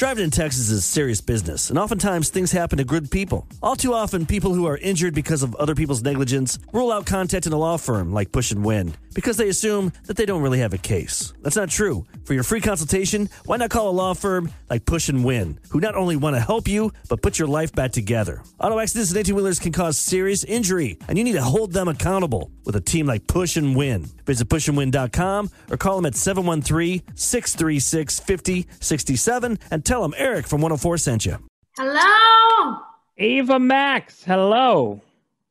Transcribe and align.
Driving 0.00 0.24
in 0.24 0.30
Texas 0.30 0.70
is 0.70 0.86
serious 0.86 1.20
business, 1.20 1.68
and 1.68 1.78
oftentimes 1.78 2.30
things 2.30 2.52
happen 2.52 2.78
to 2.78 2.84
good 2.84 3.10
people. 3.10 3.46
All 3.62 3.76
too 3.76 3.92
often, 3.92 4.24
people 4.24 4.54
who 4.54 4.64
are 4.66 4.78
injured 4.78 5.14
because 5.14 5.42
of 5.42 5.54
other 5.56 5.74
people's 5.74 6.02
negligence 6.02 6.58
rule 6.72 6.90
out 6.90 7.04
contacting 7.04 7.52
a 7.52 7.58
law 7.58 7.76
firm 7.76 8.10
like 8.10 8.32
Pusch 8.32 8.50
and 8.50 8.64
Nguyen 8.64 8.94
because 9.14 9.36
they 9.36 9.50
assume 9.50 9.92
that 10.06 10.16
they 10.16 10.24
don't 10.24 10.40
really 10.40 10.60
have 10.60 10.72
a 10.72 10.78
case. 10.78 11.34
That's 11.42 11.56
not 11.56 11.68
true. 11.68 12.06
For 12.24 12.32
your 12.32 12.44
free 12.44 12.62
consultation, 12.62 13.28
why 13.44 13.58
not 13.58 13.68
call 13.68 13.90
a 13.90 13.92
law 13.92 14.14
firm 14.14 14.50
like 14.70 14.86
Pusch 14.86 15.10
and 15.10 15.22
Nguyen, 15.22 15.58
who 15.68 15.80
not 15.80 15.96
only 15.96 16.16
want 16.16 16.34
to 16.34 16.40
help 16.40 16.66
you, 16.66 16.92
but 17.10 17.20
put 17.20 17.38
your 17.38 17.48
life 17.48 17.72
back 17.72 17.92
together? 17.92 18.42
Auto 18.58 18.78
accidents 18.78 19.10
and 19.10 19.18
18 19.18 19.34
wheelers 19.34 19.58
can 19.58 19.72
cause 19.72 19.98
serious 19.98 20.44
injury, 20.44 20.98
and 21.08 21.18
you 21.18 21.24
need 21.24 21.32
to 21.32 21.42
hold 21.42 21.72
them 21.72 21.88
accountable 21.88 22.50
with 22.64 22.74
a 22.74 22.80
team 22.80 23.04
like 23.04 23.26
Pusch 23.26 23.58
and 23.58 23.76
Nguyen. 23.76 24.08
Visit 24.24 24.48
pushandwin.com 24.48 25.50
or 25.70 25.76
call 25.76 25.96
them 25.96 26.06
at 26.06 26.14
713 26.14 27.02
636 27.16 28.20
5067 28.20 29.58
and 29.70 29.84
tell 29.90 30.02
them 30.02 30.14
Eric 30.16 30.46
from 30.46 30.60
104 30.60 30.98
sent 30.98 31.26
you. 31.26 31.36
Hello. 31.76 32.78
Ava 33.18 33.58
Max, 33.58 34.22
hello. 34.22 35.00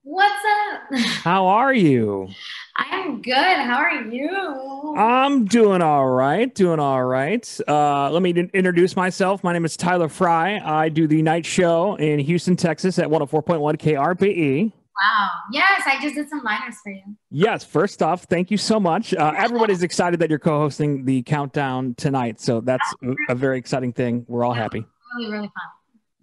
What's 0.03 0.34
up? 0.71 0.99
How 1.23 1.48
are 1.48 1.73
you? 1.73 2.29
I 2.77 2.85
am 2.95 3.21
good. 3.21 3.34
How 3.35 3.79
are 3.79 4.02
you? 4.03 4.95
I'm 4.98 5.43
doing 5.43 5.81
all 5.81 6.07
right. 6.07 6.55
Doing 6.55 6.79
all 6.79 7.03
right. 7.03 7.59
Uh, 7.67 8.09
let 8.12 8.21
me 8.21 8.29
in- 8.29 8.49
introduce 8.53 8.95
myself. 8.95 9.43
My 9.43 9.52
name 9.52 9.65
is 9.65 9.75
Tyler 9.75 10.07
Fry. 10.07 10.59
I 10.63 10.87
do 10.87 11.05
the 11.05 11.21
night 11.21 11.45
show 11.45 11.95
in 11.95 12.20
Houston, 12.20 12.55
Texas 12.55 12.98
at 12.98 13.09
104.1 13.09 13.76
KRBE. 13.77 14.71
Wow. 15.02 15.30
Yes, 15.52 15.84
I 15.85 16.02
just 16.02 16.16
did 16.16 16.30
some 16.30 16.41
liners 16.44 16.76
for 16.84 16.91
you. 16.91 17.02
Yes, 17.31 17.63
first 17.63 18.02
off, 18.03 18.23
thank 18.23 18.52
you 18.52 18.57
so 18.57 18.80
much. 18.80 19.13
Uh, 19.13 19.34
everybody's 19.38 19.84
excited 19.84 20.20
that 20.20 20.30
you're 20.30 20.40
co 20.40 20.59
hosting 20.59 21.05
the 21.05 21.21
countdown 21.23 21.95
tonight. 21.95 22.40
So 22.40 22.62
that's 22.62 22.94
a- 23.04 23.34
a 23.34 23.35
very 23.35 23.57
exciting 23.57 23.93
thing. 23.93 24.26
We're 24.27 24.43
all 24.43 24.54
happy. 24.54 24.85
Really, 25.17 25.31
really 25.31 25.48
fun. 25.48 25.70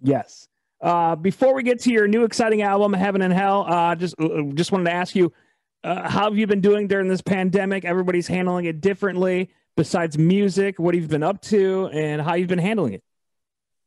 Yes. 0.01 0.47
Uh, 0.79 1.15
before 1.15 1.53
we 1.55 1.63
get 1.63 1.79
to 1.81 1.91
your 1.91 2.07
new 2.07 2.23
exciting 2.23 2.61
album, 2.61 2.93
Heaven 2.93 3.21
and 3.23 3.33
Hell, 3.33 3.65
uh, 3.67 3.95
just 3.95 4.13
uh, 4.21 4.43
just 4.53 4.71
wanted 4.71 4.85
to 4.85 4.91
ask 4.93 5.15
you, 5.15 5.33
uh, 5.83 6.07
how 6.07 6.25
have 6.25 6.37
you 6.37 6.45
been 6.45 6.61
doing 6.61 6.87
during 6.87 7.07
this 7.07 7.21
pandemic? 7.21 7.83
Everybody's 7.83 8.27
handling 8.27 8.65
it 8.65 8.79
differently. 8.81 9.49
Besides 9.75 10.17
music, 10.17 10.79
what 10.79 10.93
have 10.95 11.03
you 11.03 11.07
been 11.09 11.23
up 11.23 11.41
to, 11.43 11.87
and 11.93 12.21
how 12.21 12.33
you've 12.35 12.47
been 12.47 12.57
handling 12.59 12.93
it? 12.93 13.03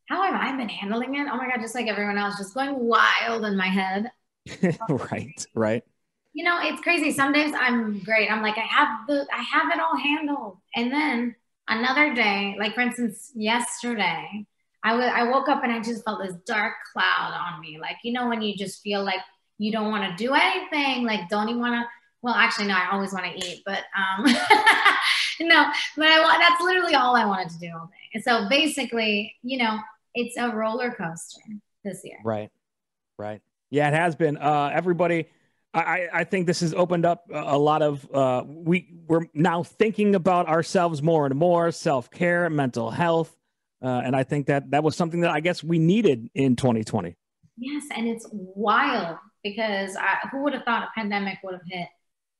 How 0.08 0.22
have 0.22 0.34
I 0.34 0.56
been 0.56 0.68
handling 0.68 1.14
it? 1.14 1.26
Oh 1.30 1.36
my 1.36 1.48
God, 1.48 1.60
just 1.60 1.74
like 1.74 1.86
everyone 1.86 2.18
else, 2.18 2.38
just 2.38 2.54
going 2.54 2.76
wild 2.76 3.44
in 3.44 3.56
my 3.56 3.66
head. 3.68 4.10
right, 4.88 5.46
right. 5.54 5.84
You 6.32 6.44
know, 6.44 6.58
it's 6.62 6.80
crazy. 6.80 7.12
Some 7.12 7.32
days 7.32 7.52
I'm 7.58 7.98
great. 8.00 8.30
I'm 8.30 8.42
like, 8.42 8.56
I 8.56 8.60
have 8.62 9.06
the, 9.08 9.26
I 9.32 9.42
have 9.42 9.72
it 9.72 9.80
all 9.80 9.96
handled. 9.96 10.58
And 10.76 10.92
then 10.92 11.34
another 11.68 12.14
day, 12.14 12.56
like 12.58 12.74
for 12.74 12.82
instance, 12.82 13.32
yesterday, 13.34 14.46
I 14.82 14.94
wa- 14.94 15.12
I 15.14 15.24
woke 15.24 15.48
up 15.48 15.62
and 15.62 15.72
I 15.72 15.80
just 15.80 16.04
felt 16.04 16.22
this 16.22 16.36
dark 16.46 16.74
cloud 16.92 17.34
on 17.34 17.60
me. 17.60 17.78
Like, 17.80 17.96
you 18.02 18.12
know, 18.12 18.28
when 18.28 18.42
you 18.42 18.56
just 18.56 18.82
feel 18.82 19.04
like 19.04 19.20
you 19.58 19.72
don't 19.72 19.90
want 19.90 20.04
to 20.04 20.24
do 20.24 20.32
anything, 20.34 21.04
like 21.04 21.28
don't 21.28 21.48
even 21.48 21.60
want 21.60 21.74
to, 21.74 21.86
well, 22.22 22.34
actually, 22.34 22.68
no, 22.68 22.74
I 22.74 22.90
always 22.92 23.12
want 23.12 23.26
to 23.26 23.46
eat, 23.46 23.62
but 23.66 23.84
um, 23.96 24.24
no, 25.40 25.66
but 25.96 26.06
I 26.06 26.20
want, 26.20 26.40
that's 26.40 26.62
literally 26.62 26.94
all 26.94 27.16
I 27.16 27.26
wanted 27.26 27.50
to 27.50 27.58
do 27.58 27.70
all 27.74 27.86
day. 27.86 28.08
And 28.14 28.24
so 28.24 28.48
basically, 28.48 29.34
you 29.42 29.58
know, 29.58 29.78
it's 30.14 30.36
a 30.36 30.48
roller 30.48 30.90
coaster 30.92 31.40
this 31.84 32.00
year. 32.04 32.18
Right, 32.24 32.50
right. 33.18 33.42
Yeah, 33.70 33.88
it 33.88 33.94
has 33.94 34.16
been. 34.16 34.36
Uh, 34.36 34.70
everybody, 34.72 35.26
I, 35.72 36.08
I- 36.12 36.24
think 36.24 36.46
this 36.46 36.60
has 36.60 36.74
opened 36.74 37.06
up 37.06 37.24
a 37.32 37.38
a 37.54 37.58
lot 37.58 37.82
of. 37.82 38.08
Uh, 38.12 38.44
we 38.46 38.88
we're 39.06 39.26
now 39.32 39.62
thinking 39.62 40.14
about 40.14 40.48
ourselves 40.48 41.02
more 41.02 41.26
and 41.26 41.34
more, 41.36 41.70
self 41.70 42.10
care, 42.10 42.50
mental 42.50 42.90
health, 42.90 43.34
uh, 43.82 43.86
and 44.04 44.16
I 44.16 44.24
think 44.24 44.46
that 44.46 44.70
that 44.72 44.82
was 44.82 44.96
something 44.96 45.20
that 45.20 45.30
I 45.30 45.40
guess 45.40 45.62
we 45.62 45.78
needed 45.78 46.28
in 46.34 46.56
2020. 46.56 47.16
Yes, 47.56 47.84
and 47.96 48.08
it's 48.08 48.26
wild 48.32 49.18
because 49.44 49.96
I, 49.96 50.28
who 50.30 50.42
would 50.42 50.54
have 50.54 50.64
thought 50.64 50.82
a 50.82 50.88
pandemic 50.94 51.38
would 51.44 51.54
have 51.54 51.62
hit 51.68 51.88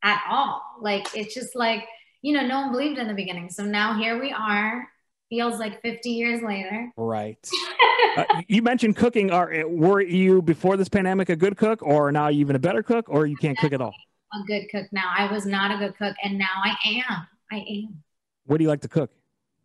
at 0.03 0.23
all? 0.29 0.63
Like 0.81 1.07
it's 1.15 1.35
just 1.35 1.55
like 1.55 1.87
you 2.23 2.35
know, 2.35 2.47
no 2.47 2.61
one 2.63 2.73
believed 2.73 2.99
in 2.99 3.09
the 3.09 3.15
beginning. 3.15 3.51
So 3.51 3.65
now 3.65 3.97
here 3.99 4.21
we 4.21 4.33
are. 4.33 4.87
Feels 5.31 5.59
like 5.61 5.81
50 5.81 6.11
years 6.11 6.43
later. 6.43 6.91
Right. 6.97 7.39
uh, 8.17 8.25
you 8.49 8.63
mentioned 8.63 8.97
cooking. 8.97 9.31
Are 9.31 9.67
were 9.69 10.01
you 10.01 10.43
before 10.43 10.77
this 10.77 10.89
pandemic 10.89 11.29
a 11.29 11.37
good 11.37 11.57
cook, 11.57 11.83
or 11.83 12.11
now 12.11 12.31
even 12.31 12.57
a 12.57 12.59
better 12.59 12.83
cook, 12.83 13.07
or 13.09 13.27
you 13.27 13.37
can't 13.37 13.57
cook 13.57 13.73
at 13.73 13.81
all? 13.81 13.95
A 14.35 14.45
good 14.47 14.67
cook 14.71 14.87
now. 14.93 15.13
I 15.17 15.31
was 15.31 15.47
not 15.47 15.71
a 15.71 15.79
good 15.79 15.97
cook, 15.97 16.17
and 16.23 16.37
now 16.37 16.47
I 16.65 16.75
am. 16.85 17.27
I 17.53 17.57
am. 17.57 18.03
What 18.47 18.59
do 18.59 18.65
you 18.65 18.69
like 18.69 18.81
to 18.83 18.89
cook? 18.89 19.11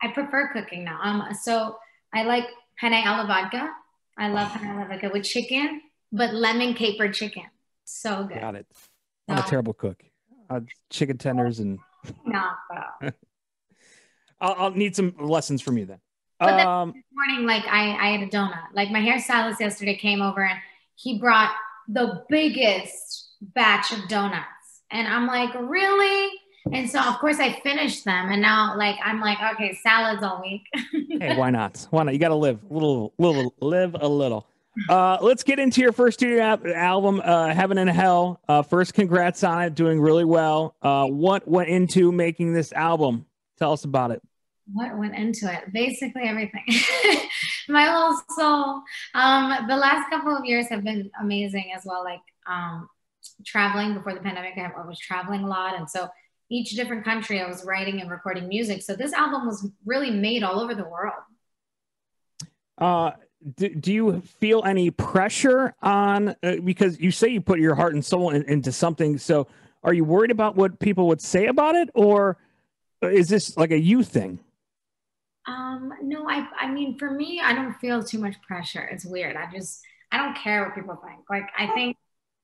I 0.02 0.10
prefer 0.10 0.54
cooking 0.54 0.84
now. 0.84 1.00
Um, 1.02 1.34
so 1.42 1.78
I 2.14 2.24
like 2.24 2.46
penne 2.80 2.94
alla 2.94 3.26
vodka. 3.26 3.70
I 4.18 4.30
love 4.30 4.52
penne 4.52 4.68
alla 4.68 4.88
vodka 4.88 5.10
with 5.12 5.24
chicken, 5.24 5.82
but 6.12 6.34
lemon 6.34 6.76
caper 6.76 7.12
chicken. 7.12 7.44
So 7.86 8.24
good. 8.26 8.40
Got 8.40 8.56
it. 8.56 8.68
I'm 9.28 9.40
a 9.40 9.44
terrible 9.44 9.74
cook. 9.74 10.04
Uh, 10.48 10.60
chicken 10.92 11.18
tenders 11.18 11.60
and 11.60 11.80
Not 12.24 12.58
though. 12.70 13.10
I'll, 14.42 14.56
I'll 14.58 14.72
need 14.72 14.96
some 14.96 15.14
lessons 15.20 15.62
from 15.62 15.78
you 15.78 15.86
then. 15.86 16.00
But 16.40 16.58
then- 16.58 16.68
Um, 16.68 16.92
this 16.94 17.04
morning, 17.14 17.46
like 17.48 17.64
I, 17.66 17.92
I 18.10 18.18
had 18.18 18.22
a 18.28 18.30
donut. 18.30 18.64
Like 18.74 18.92
my 18.92 19.00
hairstylist 19.00 19.60
yesterday 19.60 19.96
came 19.96 20.22
over 20.22 20.44
and 20.44 20.60
he 20.96 21.20
brought 21.20 21.52
the 21.88 22.24
biggest 22.30 23.30
batch 23.42 23.92
of 23.92 24.08
donuts. 24.08 24.46
And 24.92 25.08
I'm 25.08 25.28
like, 25.28 25.54
really? 25.56 26.32
And 26.74 26.90
so 26.90 27.00
of 27.00 27.20
course 27.20 27.40
I 27.40 27.60
finished 27.62 28.06
them. 28.06 28.30
And 28.32 28.42
now 28.42 28.76
like 28.78 28.96
I'm 29.04 29.20
like, 29.22 29.38
okay, 29.54 29.78
salads 29.84 30.24
all 30.24 30.42
week. 30.42 30.64
hey, 31.22 31.38
why 31.38 31.50
not? 31.52 31.86
Why 31.92 32.04
not? 32.04 32.14
You 32.14 32.20
got 32.20 32.30
to 32.30 32.36
live 32.36 32.60
a 32.70 32.74
little, 32.74 33.14
little, 33.18 33.54
live 33.62 33.96
a 34.00 34.08
little. 34.08 34.48
Uh, 34.90 35.18
let's 35.22 35.42
get 35.44 35.58
into 35.58 35.80
your 35.80 35.94
first 35.94 36.20
studio 36.20 36.42
al- 36.42 36.68
album, 36.76 37.22
uh, 37.24 37.54
Heaven 37.54 37.78
and 37.78 37.90
Hell. 37.90 38.42
Uh, 38.50 38.62
first, 38.62 38.94
congrats 38.94 39.42
on 39.44 39.62
it, 39.64 39.74
doing 39.76 40.02
really 40.02 40.26
well. 40.26 40.76
Uh, 40.82 41.06
what 41.06 41.48
went 41.48 41.70
into 41.70 42.12
making 42.12 42.52
this 42.52 42.74
album? 42.74 43.26
Tell 43.58 43.72
us 43.72 43.84
about 43.84 44.12
it. 44.12 44.22
what 44.74 44.98
went 44.98 45.16
into 45.16 45.52
it? 45.52 45.72
Basically 45.72 46.24
everything. 46.24 46.64
my 47.70 47.86
whole 47.86 48.18
soul. 48.36 48.82
Um, 49.14 49.68
the 49.68 49.76
last 49.76 50.10
couple 50.10 50.36
of 50.36 50.46
years 50.46 50.68
have 50.70 50.84
been 50.84 51.10
amazing 51.22 51.72
as 51.76 51.84
well. 51.86 52.04
Like 52.04 52.22
um, 52.48 52.90
traveling 53.46 53.94
before 53.94 54.14
the 54.14 54.20
pandemic, 54.20 54.54
I 54.58 54.86
was 54.86 55.00
traveling 55.00 55.44
a 55.44 55.48
lot, 55.48 55.78
and 55.78 55.90
so 55.90 56.08
each 56.50 56.72
different 56.72 57.04
country 57.04 57.42
I 57.42 57.48
was 57.48 57.66
writing 57.66 58.02
and 58.02 58.10
recording 58.10 58.48
music. 58.48 58.84
So 58.84 58.96
this 58.96 59.14
album 59.14 59.48
was 59.48 59.68
really 59.86 60.12
made 60.12 60.44
all 60.44 60.60
over 60.60 60.76
the 60.76 60.84
world. 60.84 61.14
Uh, 62.78 63.12
do, 63.56 63.70
do 63.70 63.94
you 63.94 64.22
feel 64.22 64.64
any 64.66 64.92
pressure 64.92 65.76
on 65.82 66.36
uh, 66.44 66.56
because 66.64 67.00
you 67.00 67.12
say 67.12 67.30
you 67.30 67.42
put 67.42 67.60
your 67.60 67.76
heart 67.76 67.94
and 67.94 68.04
soul 68.04 68.32
in, 68.32 68.44
into 68.44 68.72
something? 68.72 69.18
So, 69.18 69.48
are 69.84 69.94
you 69.94 70.04
worried 70.04 70.32
about 70.32 70.56
what 70.56 70.80
people 70.80 71.08
would 71.10 71.22
say 71.22 71.46
about 71.46 71.76
it, 71.76 71.90
or 71.94 72.38
is 73.02 73.30
this 73.30 73.58
like 73.58 73.72
a 73.72 73.80
you 73.80 74.04
thing? 74.04 74.40
Um, 75.48 75.94
no, 76.02 76.28
I 76.28 76.48
I 76.60 76.72
mean 76.72 76.98
for 76.98 77.12
me, 77.12 77.42
I 77.44 77.54
don't 77.54 77.74
feel 77.76 78.04
too 78.04 78.20
much 78.20 78.36
pressure. 78.42 78.84
It's 78.92 79.06
weird. 79.06 79.36
I 79.36 79.52
just 79.52 79.82
I 80.12 80.18
don't 80.18 80.36
care 80.36 80.64
what 80.64 80.76
people 80.76 81.00
think. 81.06 81.22
Like 81.30 81.50
I 81.58 81.68
think 81.74 81.98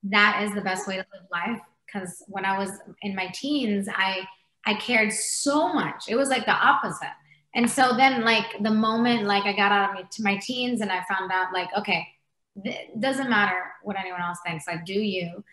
that 0.04 0.44
is 0.44 0.54
the 0.54 0.62
best 0.62 0.88
way 0.88 0.96
to 0.96 1.06
live 1.14 1.28
life. 1.32 1.60
Because 1.86 2.24
when 2.28 2.46
I 2.46 2.58
was 2.58 2.72
in 3.02 3.16
my 3.16 3.32
teens, 3.34 3.88
I 3.94 4.28
I 4.66 4.76
cared 4.76 5.12
so 5.12 5.74
much. 5.74 6.06
It 6.08 6.16
was 6.16 6.30
like 6.30 6.46
the 6.46 6.52
opposite. 6.52 7.14
And 7.56 7.70
so 7.70 7.96
then 7.98 8.24
like 8.24 8.62
the 8.62 8.72
moment 8.72 9.24
like 9.24 9.44
I 9.46 9.54
got 9.54 9.72
out 9.72 10.00
of 10.00 10.06
my 10.20 10.38
teens 10.38 10.82
and 10.82 10.92
I 10.92 11.04
found 11.10 11.32
out 11.32 11.54
like, 11.54 11.70
okay, 11.78 12.08
it 12.64 13.00
doesn't 13.00 13.30
matter 13.30 13.64
what 13.84 14.00
anyone 14.00 14.22
else 14.22 14.40
thinks. 14.46 14.68
Like, 14.68 14.86
do 14.86 14.94
you? 14.94 15.44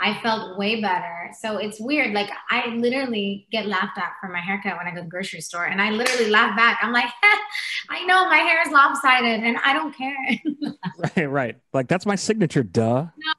I 0.00 0.20
felt 0.22 0.56
way 0.58 0.80
better. 0.80 1.30
So 1.40 1.56
it's 1.58 1.80
weird. 1.80 2.12
Like 2.14 2.30
I 2.50 2.68
literally 2.68 3.46
get 3.50 3.66
laughed 3.66 3.98
at 3.98 4.12
for 4.20 4.28
my 4.28 4.38
haircut 4.40 4.76
when 4.76 4.86
I 4.86 4.90
go 4.90 4.98
to 4.98 5.02
the 5.02 5.08
grocery 5.08 5.40
store, 5.40 5.64
and 5.66 5.82
I 5.82 5.90
literally 5.90 6.30
laugh 6.30 6.56
back. 6.56 6.78
I'm 6.82 6.92
like, 6.92 7.06
I 7.90 8.04
know 8.04 8.28
my 8.28 8.36
hair 8.38 8.62
is 8.66 8.72
lopsided, 8.72 9.42
and 9.42 9.56
I 9.64 9.72
don't 9.72 9.94
care. 9.96 10.16
Right, 11.16 11.26
right. 11.26 11.56
Like 11.72 11.88
that's 11.88 12.06
my 12.06 12.16
signature. 12.16 12.62
Duh. 12.62 13.02
No, 13.16 13.32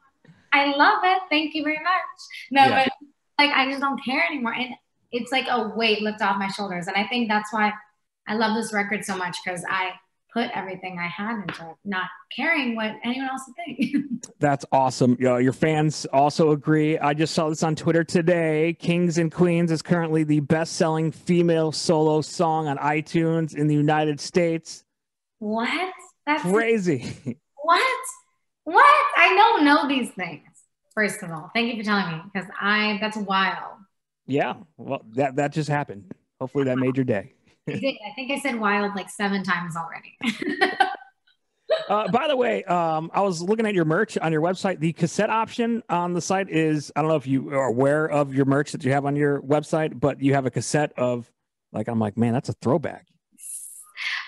I 0.53 0.75
love 0.75 0.99
it. 1.03 1.21
Thank 1.29 1.55
you 1.55 1.63
very 1.63 1.79
much. 1.79 2.19
No, 2.51 2.63
Yeah. 2.65 2.85
but 2.85 2.93
like 3.45 3.55
I 3.55 3.69
just 3.69 3.81
don't 3.81 4.03
care 4.03 4.23
anymore, 4.25 4.53
and 4.53 4.73
it's 5.11 5.31
like 5.31 5.47
a 5.49 5.69
weight 5.75 6.01
lifted 6.01 6.23
off 6.25 6.37
my 6.37 6.47
shoulders. 6.49 6.87
And 6.87 6.95
I 6.95 7.05
think 7.07 7.27
that's 7.29 7.51
why 7.53 7.73
I 8.27 8.35
love 8.35 8.55
this 8.55 8.71
record 8.73 9.03
so 9.05 9.15
much 9.17 9.37
because 9.43 9.63
I 9.69 9.91
put 10.33 10.49
everything 10.55 10.97
I 10.99 11.07
had 11.07 11.41
into 11.41 11.69
it, 11.71 11.75
not 11.85 12.05
caring 12.35 12.75
what 12.75 12.93
anyone 13.03 13.29
else 13.29 13.41
would 13.47 13.55
think. 13.77 13.95
That's 14.39 14.65
awesome. 14.71 15.17
Yeah, 15.19 15.37
your 15.39 15.53
fans 15.53 16.05
also 16.13 16.51
agree. 16.51 16.97
I 16.99 17.13
just 17.13 17.33
saw 17.33 17.49
this 17.49 17.63
on 17.63 17.75
Twitter 17.75 18.03
today. 18.03 18.75
Kings 18.79 19.17
and 19.17 19.31
Queens 19.31 19.71
is 19.71 19.81
currently 19.81 20.23
the 20.23 20.39
best-selling 20.41 21.11
female 21.11 21.71
solo 21.71 22.21
song 22.21 22.67
on 22.67 22.77
iTunes 22.77 23.55
in 23.55 23.67
the 23.67 23.75
United 23.75 24.19
States. 24.19 24.83
what? 25.39 25.93
That's 26.25 26.43
Crazy. 26.43 27.37
What? 27.63 27.99
What? 28.63 29.05
I 29.17 29.35
don't 29.35 29.63
know 29.65 29.87
these 29.87 30.09
things. 30.11 30.41
First 30.95 31.21
of 31.23 31.29
all, 31.31 31.51
thank 31.53 31.71
you 31.73 31.81
for 31.81 31.85
telling 31.85 32.17
me 32.17 32.21
because 32.33 32.49
I 32.59 32.97
that's 32.99 33.17
wild. 33.17 33.77
yeah. 34.25 34.55
Well, 34.77 35.03
that 35.15 35.35
that 35.35 35.51
just 35.53 35.69
happened. 35.69 36.11
Hopefully 36.39 36.63
that 36.65 36.77
made 36.77 36.97
your 36.97 37.03
day. 37.03 37.33
I 37.69 37.79
did. 37.79 37.95
I 38.05 38.13
think 38.15 38.31
I 38.31 38.39
said 38.39 38.59
wild 38.59 38.95
like 38.95 39.09
seven 39.09 39.43
times 39.43 39.75
already. 39.75 40.17
uh, 41.89 42.09
by 42.11 42.27
the 42.27 42.35
way, 42.35 42.63
um, 42.65 43.09
I 43.13 43.21
was 43.21 43.41
looking 43.41 43.65
at 43.65 43.73
your 43.73 43.85
merch 43.85 44.17
on 44.17 44.31
your 44.31 44.41
website. 44.41 44.79
The 44.79 44.93
cassette 44.93 45.29
option 45.29 45.83
on 45.89 46.13
the 46.13 46.21
site 46.21 46.49
is 46.49 46.91
I 46.95 47.01
don't 47.01 47.09
know 47.09 47.15
if 47.15 47.27
you 47.27 47.49
are 47.49 47.67
aware 47.67 48.07
of 48.07 48.33
your 48.33 48.45
merch 48.45 48.71
that 48.71 48.83
you 48.83 48.91
have 48.91 49.05
on 49.05 49.15
your 49.15 49.41
website, 49.41 49.99
but 49.99 50.21
you 50.21 50.33
have 50.33 50.45
a 50.45 50.51
cassette 50.51 50.93
of 50.97 51.29
like 51.71 51.87
I'm 51.87 51.99
like, 51.99 52.17
man, 52.17 52.33
that's 52.33 52.49
a 52.49 52.53
throwback. 52.61 53.05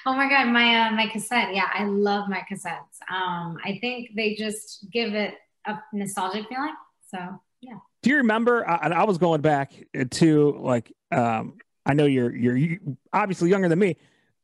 Oh 0.06 0.14
my 0.14 0.28
god, 0.28 0.48
my 0.48 0.88
uh, 0.88 0.92
my 0.92 1.08
cassette. 1.08 1.54
Yeah, 1.54 1.70
I 1.74 1.86
love 1.86 2.28
my 2.28 2.44
cassettes. 2.52 3.00
Um, 3.12 3.58
I 3.64 3.78
think 3.82 4.10
they 4.16 4.36
just 4.36 4.88
give 4.92 5.14
it 5.14 5.36
a 5.66 5.78
nostalgic 5.94 6.48
feeling. 6.50 6.74
So 7.10 7.18
yeah. 7.62 7.78
Do 8.02 8.10
you 8.10 8.18
remember? 8.18 8.68
I, 8.68 8.90
I 8.90 9.04
was 9.04 9.20
going 9.20 9.42
back 9.42 9.74
to 10.12 10.58
like 10.60 10.92
um, 11.12 11.58
I 11.86 11.94
know 11.94 12.06
you're 12.06 12.36
you're 12.36 12.80
obviously 13.14 13.50
younger 13.50 13.70
than 13.70 13.80
me, 13.80 13.98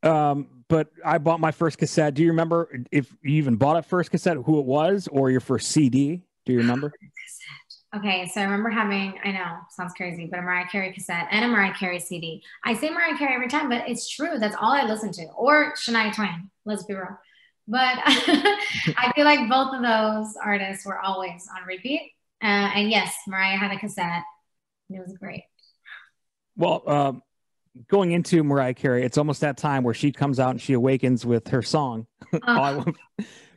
um, 0.04 0.48
but 0.68 0.89
I 1.06 1.18
bought 1.18 1.39
my 1.39 1.51
first 1.51 1.78
cassette. 1.78 2.13
Do 2.13 2.24
you 2.24 2.30
remember 2.30 2.69
if 2.92 3.16
you 3.24 3.36
even 3.36 3.56
bought 3.56 3.78
a 3.78 3.84
first 3.84 4.12
cassette, 4.12 4.38
who 4.38 4.60
it 4.60 4.66
was, 4.66 5.07
or 5.12 5.30
your 5.30 5.39
first 5.39 5.69
CD? 5.72 6.24
Do 6.45 6.54
you 6.54 6.60
remember? 6.60 6.94
Okay, 7.95 8.28
so 8.28 8.42
I 8.42 8.44
remember 8.44 8.69
having, 8.69 9.18
I 9.24 9.31
know, 9.31 9.60
sounds 9.69 9.94
crazy, 9.94 10.28
but 10.30 10.39
a 10.39 10.42
Mariah 10.42 10.68
Carey 10.69 10.92
cassette 10.92 11.30
and 11.31 11.45
a 11.45 11.48
Mariah 11.48 11.74
Carey 11.74 12.00
CD. 12.00 12.44
I 12.66 12.74
say 12.74 12.89
Mariah 12.89 13.18
Carey 13.18 13.34
every 13.34 13.48
time, 13.48 13.69
but 13.69 13.88
it's 13.88 14.10
true. 14.10 14.38
That's 14.38 14.57
all 14.60 14.74
I 14.74 14.84
listen 14.84 15.13
to. 15.13 15.24
Or 15.28 15.74
Shania 15.74 16.13
Twain, 16.13 16.51
let's 16.66 16.84
be 16.84 16.95
real. 16.95 17.18
But 17.66 17.98
I 18.06 19.12
feel 19.16 19.24
like 19.24 19.50
both 19.50 19.74
of 19.74 19.81
those 19.81 20.36
artists 20.44 20.86
were 20.86 21.00
always 21.00 21.48
on 21.56 21.66
repeat. 21.66 22.12
Uh, 22.44 22.69
and 22.75 22.89
yes, 22.89 23.16
Mariah 23.25 23.57
had 23.57 23.72
a 23.72 23.80
cassette, 23.80 24.24
it 24.89 25.00
was 25.00 25.18
great. 25.18 25.44
Well, 26.57 26.83
um, 26.88 27.24
going 27.88 28.12
into 28.12 28.44
Mariah 28.44 28.74
Carey, 28.74 29.04
it's 29.04 29.18
almost 29.18 29.42
that 29.42 29.57
time 29.57 29.83
where 29.83 29.94
she 29.94 30.12
comes 30.12 30.39
out 30.39 30.51
and 30.51 30.62
she 30.62 30.74
awakens 30.74 31.25
with 31.25 31.48
her 31.50 31.62
song. 31.62 32.07
Uh. 32.44 32.83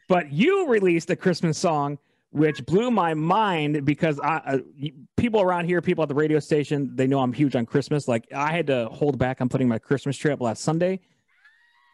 but 0.08 0.30
you 0.30 0.68
released 0.68 1.10
a 1.10 1.16
Christmas 1.16 1.58
song 1.58 1.98
which 2.32 2.64
blew 2.64 2.90
my 2.90 3.14
mind 3.14 3.84
because 3.84 4.20
I 4.20 4.36
uh, 4.36 4.58
people 5.16 5.40
around 5.40 5.64
here, 5.64 5.82
people 5.82 6.02
at 6.02 6.08
the 6.08 6.14
radio 6.14 6.38
station, 6.38 6.92
they 6.94 7.06
know 7.06 7.20
I'm 7.20 7.32
huge 7.32 7.56
on 7.56 7.66
Christmas. 7.66 8.06
Like 8.06 8.32
I 8.32 8.52
had 8.52 8.68
to 8.68 8.88
hold 8.88 9.18
back 9.18 9.40
on 9.40 9.48
putting 9.48 9.68
my 9.68 9.78
Christmas 9.78 10.16
tree 10.16 10.30
up 10.30 10.40
last 10.40 10.62
Sunday. 10.62 11.00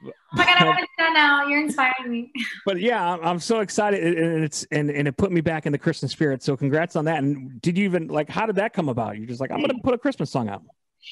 Oh 0.05 0.11
my 0.35 0.45
god, 0.45 0.57
I 0.59 0.65
want 0.67 0.79
to 0.79 0.83
do 0.83 0.89
that 0.99 1.13
now. 1.15 1.47
You're 1.47 1.63
inspiring 1.63 2.11
me. 2.11 2.33
But 2.67 2.81
yeah, 2.81 3.17
I'm 3.23 3.39
so 3.39 3.61
excited, 3.61 4.19
and 4.19 4.45
it's 4.45 4.67
and 4.71 4.91
and 4.91 5.09
it 5.09 5.17
put 5.17 5.33
me 5.33 5.41
back 5.41 5.65
in 5.65 5.73
the 5.73 5.79
Christmas 5.79 6.13
spirit. 6.13 6.43
So 6.43 6.57
congrats 6.57 6.97
on 6.97 7.07
that. 7.07 7.19
And 7.19 7.61
did 7.63 7.79
you 7.79 7.85
even 7.85 8.09
like? 8.09 8.29
How 8.29 8.45
did 8.45 8.57
that 8.57 8.75
come 8.75 8.91
about? 8.91 9.17
You're 9.17 9.27
just 9.27 9.41
like, 9.41 9.51
I'm 9.51 9.61
gonna 9.61 9.81
put 9.83 9.95
a 9.95 9.99
Christmas 9.99 10.31
song 10.31 10.49
out. 10.49 10.63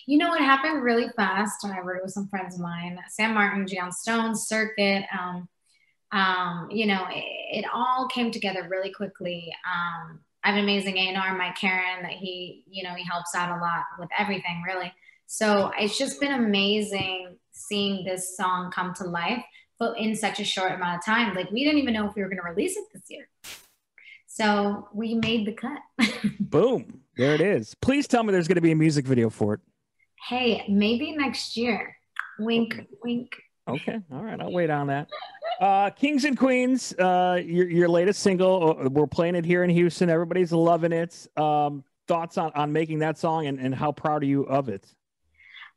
You 0.06 0.18
know 0.18 0.28
what 0.28 0.40
happened 0.40 0.82
really 0.82 1.08
fast? 1.16 1.64
I 1.64 1.80
wrote 1.80 1.98
it 1.98 2.02
with 2.02 2.12
some 2.12 2.28
friends 2.28 2.54
of 2.54 2.60
mine, 2.60 2.98
Sam 3.08 3.34
Martin, 3.34 3.66
Gian 3.66 3.92
Stone, 3.92 4.34
Cirkut. 4.34 5.04
Um, 5.16 5.48
um, 6.12 6.68
you 6.70 6.86
know, 6.86 7.06
it, 7.10 7.24
it, 7.58 7.64
all 7.72 8.06
came 8.08 8.30
together 8.30 8.68
really 8.70 8.92
quickly. 8.92 9.52
Um, 9.66 10.20
I 10.44 10.48
have 10.48 10.56
an 10.56 10.62
amazing 10.62 10.96
A&R, 10.96 11.36
Mike 11.36 11.56
Caren, 11.56 12.02
that 12.02 12.12
he, 12.12 12.62
you 12.70 12.84
know, 12.84 12.94
he 12.94 13.04
helps 13.04 13.34
out 13.34 13.56
a 13.56 13.60
lot 13.60 13.82
with 13.98 14.08
everything 14.16 14.62
really. 14.64 14.92
So 15.26 15.72
it's 15.78 15.98
just 15.98 16.20
been 16.20 16.32
amazing 16.32 17.36
seeing 17.50 18.04
this 18.04 18.36
song 18.36 18.70
come 18.70 18.94
to 18.94 19.04
life, 19.04 19.42
but 19.78 19.98
in 19.98 20.14
such 20.14 20.38
a 20.38 20.44
short 20.44 20.72
amount 20.72 20.98
of 20.98 21.04
time. 21.04 21.34
Like 21.34 21.50
we 21.50 21.64
didn't 21.64 21.80
even 21.80 21.94
know 21.94 22.06
if 22.06 22.14
we 22.14 22.22
were 22.22 22.28
going 22.28 22.40
to 22.42 22.48
release 22.48 22.76
it 22.76 22.84
this 22.92 23.04
year. 23.08 23.28
So 24.26 24.88
we 24.92 25.14
made 25.14 25.46
the 25.46 25.52
cut. 25.52 25.80
Boom. 26.40 27.00
There 27.16 27.34
it 27.34 27.40
is. 27.40 27.74
Please 27.80 28.06
tell 28.08 28.22
me 28.22 28.32
there's 28.32 28.48
going 28.48 28.56
to 28.56 28.60
be 28.60 28.72
a 28.72 28.76
music 28.76 29.06
video 29.06 29.30
for 29.30 29.54
it. 29.54 29.60
Hey, 30.26 30.64
maybe 30.68 31.14
next 31.14 31.54
year. 31.54 31.96
Wink, 32.38 32.74
okay. 32.74 32.86
wink. 33.02 33.36
Okay. 33.68 34.00
All 34.10 34.22
right. 34.22 34.40
I'll 34.40 34.52
wait 34.52 34.70
on 34.70 34.86
that. 34.86 35.08
Uh, 35.60 35.90
Kings 35.90 36.24
and 36.24 36.36
Queens, 36.36 36.94
uh, 36.98 37.40
your, 37.44 37.68
your 37.68 37.88
latest 37.88 38.22
single. 38.22 38.78
Uh, 38.80 38.88
we're 38.88 39.06
playing 39.06 39.34
it 39.34 39.44
here 39.44 39.64
in 39.64 39.70
Houston. 39.70 40.08
Everybody's 40.08 40.50
loving 40.50 40.92
it. 40.92 41.26
Um, 41.36 41.84
thoughts 42.08 42.38
on, 42.38 42.52
on 42.54 42.72
making 42.72 43.00
that 43.00 43.18
song 43.18 43.46
and, 43.46 43.58
and 43.58 43.74
how 43.74 43.92
proud 43.92 44.22
are 44.22 44.26
you 44.26 44.44
of 44.44 44.70
it? 44.70 44.86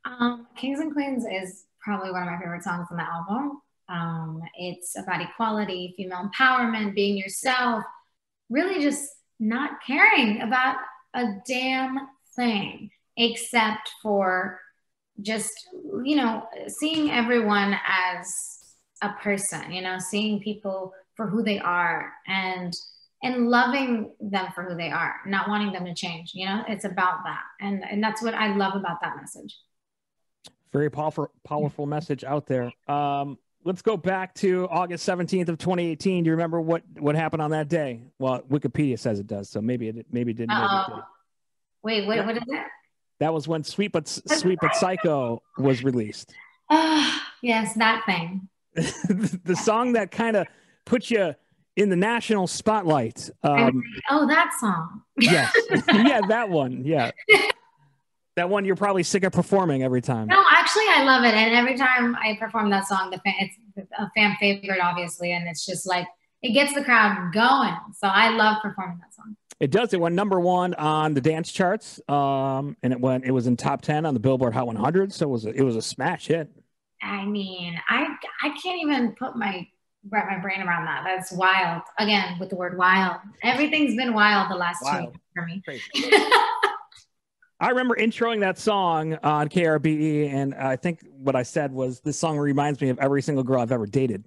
Um, 0.05 0.47
Kings 0.55 0.79
and 0.79 0.93
Queens 0.93 1.25
is 1.25 1.65
probably 1.81 2.11
one 2.11 2.23
of 2.23 2.29
my 2.29 2.37
favorite 2.37 2.63
songs 2.63 2.87
on 2.89 2.97
the 2.97 3.03
album. 3.03 3.61
Um, 3.89 4.41
it's 4.57 4.97
about 4.97 5.21
equality, 5.21 5.93
female 5.97 6.29
empowerment, 6.29 6.95
being 6.95 7.17
yourself, 7.17 7.83
really 8.49 8.81
just 8.81 9.09
not 9.41 9.71
caring 9.85 10.41
about 10.41 10.77
a 11.13 11.25
damn 11.45 11.97
thing 12.35 12.91
except 13.17 13.89
for 14.01 14.59
just, 15.21 15.51
you 16.03 16.15
know, 16.15 16.47
seeing 16.67 17.11
everyone 17.11 17.75
as 17.87 18.33
a 19.01 19.09
person, 19.21 19.71
you 19.71 19.81
know, 19.81 19.97
seeing 19.99 20.39
people 20.39 20.93
for 21.15 21.27
who 21.27 21.43
they 21.43 21.59
are 21.59 22.13
and 22.27 22.73
and 23.23 23.49
loving 23.49 24.11
them 24.19 24.47
for 24.53 24.63
who 24.63 24.75
they 24.75 24.91
are, 24.91 25.15
not 25.25 25.49
wanting 25.49 25.71
them 25.73 25.85
to 25.85 25.93
change. 25.95 26.31
You 26.35 26.45
know, 26.45 26.63
it's 26.67 26.85
about 26.85 27.23
that. 27.25 27.41
And 27.59 27.83
and 27.89 28.01
that's 28.03 28.21
what 28.21 28.35
I 28.35 28.55
love 28.55 28.75
about 28.75 29.01
that 29.01 29.15
message. 29.17 29.57
Very 30.71 30.91
powerful 30.91 31.31
powerful 31.43 31.87
message 31.87 32.23
out 32.23 32.45
there. 32.45 32.71
Um 32.87 33.39
let's 33.63 33.81
go 33.81 33.97
back 33.97 34.33
to 34.35 34.67
August 34.69 35.07
17th 35.07 35.49
of 35.49 35.57
2018. 35.57 36.23
Do 36.23 36.27
you 36.27 36.31
remember 36.31 36.61
what 36.61 36.83
what 36.99 37.15
happened 37.15 37.41
on 37.41 37.51
that 37.51 37.69
day? 37.69 38.01
Well, 38.19 38.41
Wikipedia 38.43 38.99
says 38.99 39.19
it 39.19 39.27
does, 39.27 39.49
so 39.49 39.61
maybe 39.61 39.89
it 39.89 40.05
maybe 40.11 40.31
it 40.31 40.37
didn't. 40.37 40.49
Maybe 40.49 40.63
it 40.63 40.85
did. 40.87 41.03
Wait, 41.83 42.07
wait, 42.07 42.15
yeah. 42.17 42.25
what 42.25 42.37
is 42.37 42.43
that? 42.47 42.67
That 43.19 43.33
was 43.33 43.47
when 43.47 43.63
Sweet 43.63 43.91
but 43.91 44.07
Sweet 44.27 44.59
but 44.61 44.75
Psycho 44.75 45.41
was 45.57 45.83
released. 45.83 46.33
Yes, 47.43 47.75
that 47.75 48.03
thing. 48.07 48.49
the 48.73 49.55
song 49.55 49.93
that 49.93 50.09
kind 50.09 50.35
of 50.35 50.47
put 50.85 51.11
you 51.11 51.35
in 51.75 51.89
the 51.89 51.95
national 51.95 52.47
spotlight. 52.47 53.29
Um, 53.43 53.83
oh, 54.09 54.27
that 54.27 54.51
song. 54.59 55.03
yes. 55.19 55.55
yeah, 55.93 56.21
that 56.27 56.49
one. 56.49 56.83
Yeah. 56.83 57.11
that 58.35 58.49
one 58.49 58.65
you're 58.65 58.75
probably 58.75 59.03
sick 59.03 59.23
of 59.23 59.33
performing 59.33 59.83
every 59.83 60.01
time. 60.01 60.27
No, 60.27 60.43
actually, 60.51 60.85
I 60.89 61.03
love 61.03 61.23
it. 61.23 61.35
And 61.35 61.53
every 61.53 61.77
time 61.77 62.15
I 62.15 62.35
perform 62.39 62.71
that 62.71 62.87
song, 62.87 63.11
the 63.11 63.19
fan, 63.19 63.35
it's 63.39 63.87
a 63.99 64.09
fan 64.15 64.35
favorite, 64.39 64.79
obviously. 64.81 65.31
And 65.31 65.47
it's 65.47 65.63
just 65.63 65.87
like, 65.87 66.07
it 66.41 66.53
gets 66.53 66.73
the 66.73 66.83
crowd 66.83 67.31
going. 67.33 67.77
So 67.93 68.07
I 68.07 68.29
love 68.29 68.63
performing 68.63 68.97
that 68.97 69.13
song. 69.13 69.35
It 69.59 69.71
does. 69.71 69.93
It 69.93 69.99
went 69.99 70.13
number 70.13 70.39
one 70.39 70.75
on 70.75 71.13
the 71.15 71.21
dance 71.21 71.51
charts, 71.51 71.99
um, 72.07 72.77
and 72.83 72.93
it 72.93 72.99
went. 72.99 73.25
It 73.25 73.31
was 73.31 73.47
in 73.47 73.57
top 73.57 73.81
ten 73.81 74.05
on 74.05 74.13
the 74.13 74.19
Billboard 74.19 74.53
Hot 74.53 74.67
100. 74.67 75.11
So 75.11 75.25
it 75.25 75.29
was 75.29 75.45
a, 75.45 75.49
it 75.49 75.63
was 75.63 75.75
a 75.75 75.81
smash 75.81 76.27
hit. 76.27 76.49
I 77.01 77.25
mean, 77.25 77.79
I 77.89 78.15
I 78.43 78.49
can't 78.49 78.81
even 78.81 79.13
put 79.13 79.35
my 79.35 79.67
wrap 80.09 80.27
my 80.29 80.39
brain 80.39 80.61
around 80.61 80.85
that. 80.85 81.03
That's 81.03 81.31
wild. 81.31 81.81
Again, 81.97 82.37
with 82.39 82.49
the 82.49 82.55
word 82.55 82.77
wild. 82.77 83.17
Everything's 83.43 83.95
been 83.95 84.13
wild 84.13 84.51
the 84.51 84.55
last 84.55 84.83
wild. 84.83 85.13
two 85.13 85.19
for 85.35 85.45
me. 85.45 85.63
I 87.59 87.69
remember 87.69 87.95
introing 87.95 88.41
that 88.41 88.59
song 88.59 89.15
on 89.23 89.49
KRBE, 89.49 90.31
and 90.31 90.53
I 90.53 90.75
think 90.75 90.99
what 91.17 91.35
I 91.35 91.41
said 91.41 91.71
was, 91.71 91.99
"This 92.01 92.19
song 92.19 92.37
reminds 92.37 92.79
me 92.79 92.89
of 92.89 92.99
every 92.99 93.23
single 93.23 93.43
girl 93.43 93.61
I've 93.61 93.71
ever 93.71 93.87
dated." 93.87 94.23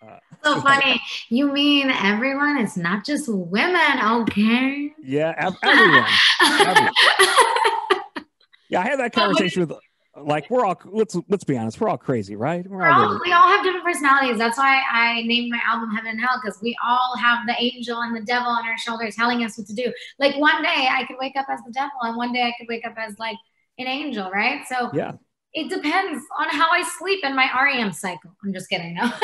Uh, 0.00 0.18
so 0.44 0.60
funny. 0.60 1.00
You 1.28 1.52
mean 1.52 1.90
everyone? 1.90 2.58
It's 2.58 2.76
not 2.76 3.04
just 3.04 3.28
women, 3.28 3.98
okay? 4.22 4.92
Yeah, 5.02 5.34
everyone. 5.36 6.04
everyone. 6.40 6.90
Yeah, 8.68 8.80
I 8.80 8.84
had 8.84 9.00
that 9.00 9.12
conversation 9.12 9.66
with 9.66 9.72
like 10.16 10.50
we're 10.50 10.64
all 10.64 10.78
let's 10.84 11.16
let's 11.28 11.44
be 11.44 11.56
honest, 11.56 11.80
we're 11.80 11.88
all 11.88 11.98
crazy, 11.98 12.36
right? 12.36 12.68
We're 12.68 12.86
all, 12.86 13.12
all 13.12 13.20
we 13.24 13.32
all 13.32 13.48
have 13.48 13.64
different 13.64 13.84
personalities. 13.84 14.36
That's 14.36 14.58
why 14.58 14.82
I 14.90 15.22
named 15.22 15.50
my 15.50 15.60
album 15.66 15.94
Heaven 15.94 16.10
and 16.10 16.20
Hell 16.20 16.40
because 16.42 16.60
we 16.60 16.76
all 16.86 17.16
have 17.16 17.46
the 17.46 17.54
angel 17.58 18.00
and 18.00 18.14
the 18.14 18.20
devil 18.22 18.48
on 18.48 18.66
our 18.66 18.76
shoulders 18.76 19.14
telling 19.14 19.44
us 19.44 19.56
what 19.56 19.66
to 19.68 19.74
do. 19.74 19.92
Like 20.18 20.36
one 20.36 20.62
day 20.62 20.88
I 20.90 21.04
could 21.06 21.16
wake 21.20 21.36
up 21.36 21.46
as 21.48 21.60
the 21.66 21.72
devil, 21.72 21.92
and 22.02 22.16
one 22.16 22.32
day 22.32 22.42
I 22.42 22.52
could 22.58 22.68
wake 22.68 22.86
up 22.86 22.94
as 22.98 23.18
like 23.18 23.36
an 23.78 23.86
angel, 23.86 24.30
right? 24.30 24.66
So 24.68 24.90
yeah, 24.92 25.12
it 25.54 25.70
depends 25.70 26.24
on 26.38 26.48
how 26.50 26.70
I 26.70 26.82
sleep 26.98 27.20
and 27.22 27.34
my 27.34 27.48
REM 27.54 27.92
cycle. 27.92 28.32
I'm 28.44 28.52
just 28.52 28.68
kidding. 28.68 28.94
No. 28.94 29.10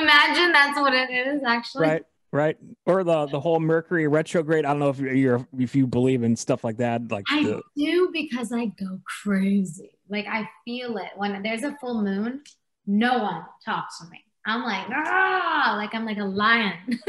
Imagine 0.00 0.52
that's 0.52 0.78
what 0.78 0.94
it 0.94 1.10
is 1.10 1.42
actually. 1.44 1.88
Right 1.88 2.02
right? 2.36 2.56
Or 2.84 3.02
the 3.02 3.26
the 3.26 3.40
whole 3.40 3.58
Mercury 3.58 4.06
retrograde. 4.06 4.64
I 4.64 4.70
don't 4.70 4.78
know 4.78 4.90
if 4.90 4.98
you're 4.98 5.46
if 5.58 5.74
you 5.74 5.86
believe 5.86 6.22
in 6.22 6.36
stuff 6.36 6.62
like 6.62 6.76
that. 6.76 7.10
Like 7.10 7.24
I 7.30 7.42
the... 7.42 7.62
do 7.76 8.10
because 8.12 8.52
I 8.52 8.66
go 8.66 9.00
crazy. 9.22 9.90
Like 10.08 10.26
I 10.26 10.48
feel 10.64 10.98
it 10.98 11.10
when 11.16 11.42
there's 11.42 11.62
a 11.62 11.76
full 11.80 12.02
moon. 12.02 12.42
No 12.86 13.18
one 13.18 13.44
talks 13.64 13.98
to 13.98 14.08
me. 14.08 14.22
I'm 14.44 14.62
like 14.62 14.86
ah, 14.90 15.74
like 15.76 15.94
I'm 15.94 16.04
like 16.04 16.18
a 16.18 16.24
lion. 16.24 16.74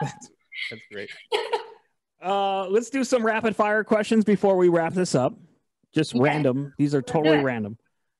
that's, 0.00 0.30
that's 0.70 0.82
great. 0.92 1.10
Uh, 2.22 2.66
let's 2.68 2.90
do 2.90 3.04
some 3.04 3.24
rapid 3.24 3.54
fire 3.54 3.84
questions 3.84 4.24
before 4.24 4.56
we 4.56 4.68
wrap 4.68 4.92
this 4.92 5.14
up. 5.14 5.34
Just 5.94 6.12
random. 6.14 6.74
These 6.76 6.94
are 6.94 7.00
totally 7.00 7.38
random. 7.38 7.78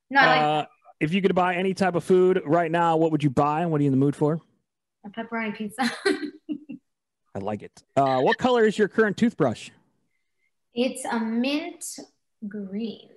No, 0.09 0.21
uh, 0.21 0.25
like- 0.25 0.69
if 1.01 1.13
you 1.13 1.23
could 1.23 1.35
buy 1.35 1.55
any 1.55 1.75
type 1.75 1.95
of 1.95 2.05
food 2.05 2.43
right 2.45 2.71
now, 2.71 2.97
what 2.97 3.13
would 3.13 3.23
you 3.23 3.31
buy 3.31 3.63
and 3.63 3.71
what 3.71 3.81
are 3.81 3.85
you 3.85 3.89
in 3.89 3.93
the 3.93 3.99
mood 4.05 4.17
for? 4.17 4.41
A 5.05 5.11
pepperoni 5.11 5.57
pizza. 5.57 5.91
I 7.35 7.39
like 7.39 7.63
it. 7.63 7.83
Uh, 7.97 8.21
what 8.23 8.39
color 8.39 8.65
is 8.65 8.79
your 8.79 8.89
current 8.89 9.17
toothbrush? 9.17 9.71
It's 10.75 11.05
a 11.05 11.19
mint 11.21 11.85
green. 12.49 13.11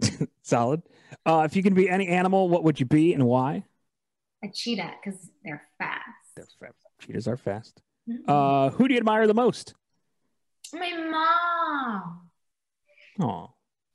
Solid. 0.42 0.82
Uh, 1.24 1.42
if 1.48 1.56
you 1.56 1.62
can 1.62 1.74
be 1.74 1.88
any 1.88 2.08
animal, 2.08 2.48
what 2.48 2.62
would 2.64 2.78
you 2.78 2.86
be 2.86 3.12
and 3.12 3.24
why? 3.26 3.64
A 4.44 4.48
cheetah 4.52 4.92
because 5.02 5.18
they're 5.44 5.66
fast. 5.78 6.02
They're 6.36 6.46
fast. 6.60 6.74
Cheetahs 7.00 7.26
are 7.28 7.36
fast. 7.36 7.80
Mhm. 8.08 8.18
Uh, 8.28 8.70
who 8.70 8.86
do 8.86 8.94
you 8.94 8.98
admire 8.98 9.26
the 9.26 9.34
most? 9.34 9.74
My 10.72 10.92
mom. 10.92 12.28
Oh, 13.20 13.50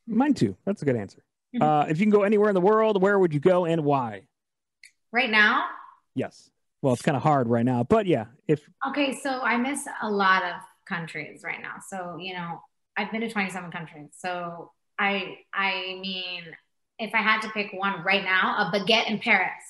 mine 0.08 0.34
too. 0.34 0.58
That's 0.66 0.82
a 0.82 0.86
good 0.86 0.96
answer. 0.96 1.24
Mhm. 1.54 1.62
Uh, 1.62 1.86
if 1.90 2.00
you 2.00 2.06
can 2.06 2.12
go 2.12 2.24
anywhere 2.24 2.50
in 2.50 2.56
the 2.56 2.62
world, 2.62 3.02
where 3.02 3.20
would 3.20 3.34
you 3.34 3.40
go 3.40 3.66
and 3.66 3.84
why? 3.84 4.24
Right 5.12 5.30
now, 5.30 5.66
Yes. 6.16 6.50
Well, 6.82 6.94
it's 6.94 7.02
kind 7.02 7.16
of 7.16 7.22
hard 7.24 7.48
right 7.48 7.66
now, 7.66 7.84
but 7.84 8.06
yeah, 8.08 8.26
if 8.48 8.68
okay, 8.88 9.14
so 9.14 9.42
I 9.42 9.58
miss 9.58 9.88
a 10.02 10.10
lot 10.10 10.44
of 10.44 10.56
countries 10.88 11.42
right 11.44 11.62
now. 11.62 11.76
So, 11.88 12.18
you 12.20 12.34
know, 12.34 12.62
I've 12.98 13.12
been 13.12 13.22
to 13.22 13.30
27 13.30 13.72
countries. 13.72 14.10
So 14.18 14.72
I 14.98 15.38
I 15.54 16.00
mean, 16.02 16.44
if 16.98 17.14
I 17.14 17.20
had 17.20 17.42
to 17.42 17.50
pick 17.50 17.72
one 17.74 18.04
right 18.04 18.24
now, 18.24 18.56
a 18.58 18.78
baguette 18.78 19.08
in 19.10 19.20
Paris 19.20 19.64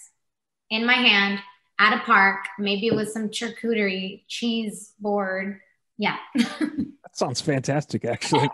in 0.70 0.86
my 0.86 0.94
hand 0.94 1.40
at 1.80 1.98
a 1.98 2.00
park, 2.02 2.46
maybe 2.58 2.92
with 2.92 3.12
some 3.12 3.30
charcuterie, 3.30 4.24
cheese 4.28 4.94
board. 5.00 5.60
Yeah. 5.98 6.18
that 6.36 6.88
sounds 7.14 7.42
fantastic, 7.42 8.06
actually. 8.06 8.50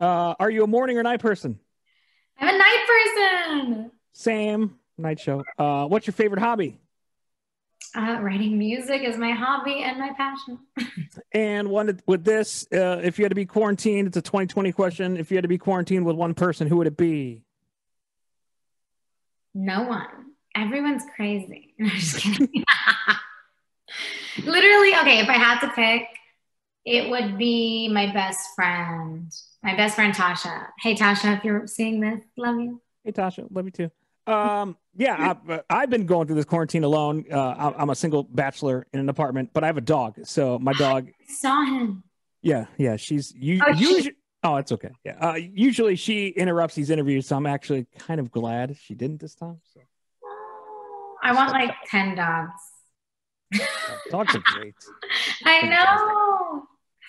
uh, 0.00 0.34
are 0.38 0.50
you 0.50 0.62
a 0.62 0.66
morning 0.66 0.98
or 0.98 1.02
night 1.02 1.20
person? 1.20 1.58
I'm 3.18 3.66
a 3.66 3.70
night 3.70 3.74
person. 3.74 3.90
Sam, 4.12 4.78
night 4.98 5.20
show. 5.20 5.42
Uh, 5.58 5.86
what's 5.86 6.06
your 6.06 6.12
favorite 6.14 6.40
hobby? 6.40 6.78
Uh, 7.94 8.18
writing 8.22 8.56
music 8.58 9.02
is 9.02 9.18
my 9.18 9.32
hobby 9.32 9.82
and 9.82 9.98
my 9.98 10.12
passion. 10.16 10.58
And 11.34 11.68
one 11.68 12.00
with 12.06 12.24
this, 12.24 12.66
uh, 12.72 13.00
if 13.02 13.18
you 13.18 13.24
had 13.24 13.30
to 13.30 13.36
be 13.36 13.44
quarantined, 13.44 14.08
it's 14.08 14.16
a 14.16 14.22
2020 14.22 14.72
question. 14.72 15.16
If 15.16 15.30
you 15.30 15.36
had 15.36 15.42
to 15.42 15.48
be 15.48 15.58
quarantined 15.58 16.06
with 16.06 16.16
one 16.16 16.34
person, 16.34 16.66
who 16.66 16.76
would 16.76 16.86
it 16.86 16.96
be? 16.96 17.42
No 19.54 19.82
one. 19.82 20.06
Everyone's 20.54 21.04
crazy. 21.16 21.74
I'm 21.80 21.88
just 21.90 22.18
kidding. 22.18 22.64
Literally, 24.44 24.94
okay, 24.96 25.20
if 25.20 25.28
I 25.28 25.34
had 25.34 25.60
to 25.60 25.68
pick, 25.68 26.06
it 26.84 27.10
would 27.10 27.38
be 27.38 27.88
my 27.88 28.12
best 28.12 28.40
friend, 28.54 29.30
my 29.62 29.76
best 29.76 29.94
friend 29.94 30.14
Tasha. 30.14 30.68
Hey, 30.80 30.94
Tasha, 30.94 31.36
if 31.36 31.44
you're 31.44 31.66
seeing 31.66 32.00
this, 32.00 32.22
love 32.36 32.58
you. 32.58 32.80
Hey, 33.04 33.12
Tasha, 33.12 33.46
love 33.50 33.64
you 33.64 33.70
too. 33.72 33.90
Um, 34.32 34.76
yeah, 34.96 35.34
I, 35.48 35.60
I've 35.68 35.90
been 35.90 36.06
going 36.06 36.26
through 36.28 36.36
this 36.36 36.44
quarantine 36.44 36.84
alone. 36.84 37.24
Uh, 37.30 37.38
I'm- 37.58 37.74
I'm 37.76 37.90
a 37.90 37.94
single 37.96 38.22
bachelor 38.22 38.86
in 38.92 39.00
an 39.00 39.08
apartment, 39.08 39.50
but 39.52 39.64
I 39.64 39.66
have 39.66 39.76
a 39.76 39.80
dog. 39.82 40.20
So 40.24 40.58
my 40.60 40.72
dog, 40.78 41.10
Saw 41.26 41.64
him. 41.64 42.04
yeah, 42.42 42.66
yeah, 42.78 42.96
she's 42.96 43.32
you. 43.34 43.60
Oh, 43.66 43.72
she- 43.74 43.80
usually, 43.80 44.16
oh, 44.44 44.56
it's 44.56 44.70
okay. 44.70 44.90
Yeah, 45.04 45.16
uh, 45.20 45.34
usually 45.34 45.96
she 45.96 46.28
interrupts 46.28 46.76
these 46.76 46.90
interviews, 46.90 47.26
so 47.26 47.36
I'm 47.36 47.46
actually 47.46 47.86
kind 47.98 48.20
of 48.20 48.30
glad 48.30 48.76
she 48.76 48.94
didn't 48.94 49.20
this 49.20 49.34
time. 49.34 49.60
So 49.74 49.80
I 51.24 51.32
want 51.34 51.50
like 51.50 51.74
10 51.90 52.14
dogs. 52.14 52.52
dogs 54.10 54.34
are 54.36 54.42
great. 54.44 54.74
I 55.44 55.62
know. 55.62 56.31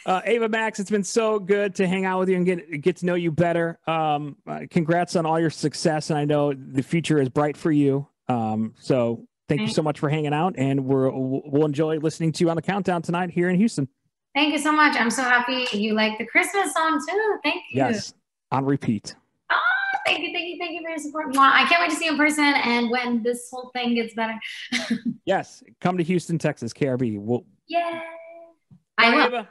Uh, 0.06 0.22
Ava 0.26 0.50
Max, 0.50 0.80
it's 0.80 0.90
been 0.90 1.04
so 1.04 1.40
good 1.40 1.76
to 1.76 1.88
hang 1.88 2.06
out 2.06 2.20
with 2.20 2.30
you 2.30 2.36
and 2.36 2.46
get 2.46 2.82
get 2.82 2.98
to 2.98 3.06
know 3.06 3.16
you 3.16 3.32
better. 3.32 3.80
Um, 3.88 4.36
uh, 4.46 4.62
congrats 4.70 5.16
on 5.16 5.26
all 5.26 5.40
your 5.40 5.50
success, 5.50 6.10
and 6.10 6.20
I 6.20 6.26
know 6.26 6.54
the 6.54 6.84
future 6.84 7.22
is 7.22 7.30
bright 7.30 7.56
for 7.56 7.72
you. 7.72 8.08
Um, 8.28 8.74
so 8.80 9.26
thank 9.48 9.62
you 9.62 9.68
so 9.68 9.82
much 9.82 10.00
for 10.00 10.10
hanging 10.10 10.34
out, 10.34 10.56
and 10.58 10.86
we're 10.86 11.10
we'll 11.10 11.66
enjoy 11.66 12.00
listening 12.00 12.34
to 12.34 12.44
you 12.44 12.50
on 12.50 12.58
the 12.58 12.62
countdown 12.62 13.02
tonight 13.02 13.30
here 13.30 13.50
in 13.50 13.56
Houston. 13.56 13.88
Thank 14.36 14.52
you 14.52 14.60
so 14.60 14.72
much. 14.74 14.98
I'm 15.00 15.12
so 15.12 15.22
happy 15.22 15.68
you 15.72 15.94
like 15.94 16.18
the 16.18 16.26
Christmas 16.26 16.74
song 16.74 17.02
too. 17.08 17.38
Thank 17.44 17.64
you. 17.72 17.78
Yes, 17.78 18.14
on 18.52 18.66
repeat. 18.66 19.16
Oh, 19.52 19.58
thank 20.06 20.20
you, 20.20 20.34
thank 20.34 20.50
you, 20.50 20.58
thank 20.60 20.72
you 20.74 20.82
for 20.82 20.90
your 20.90 20.98
support. 20.98 21.28
I 21.38 21.66
can't 21.70 21.82
wait 21.82 21.92
to 21.92 21.96
see 21.96 22.06
you 22.06 22.12
in 22.12 22.18
person 22.18 22.44
and 22.44 22.90
when 22.90 23.24
this 23.24 23.48
whole 23.52 23.70
thing 23.74 23.96
gets 23.96 24.14
better. 24.14 24.38
Yes, 25.26 25.64
come 25.80 25.98
to 25.98 26.04
Houston, 26.04 26.38
Texas, 26.38 26.74
KRB. 26.74 27.18
We'll, 27.18 27.46
Yay. 27.68 27.80
Bye, 28.98 29.06
I 29.06 29.30
will. 29.30 29.48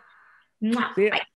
See 0.94 1.06
ya. 1.06 1.10
Bye. 1.10 1.22